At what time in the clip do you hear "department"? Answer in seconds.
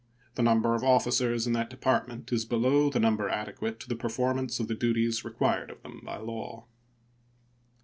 1.69-2.33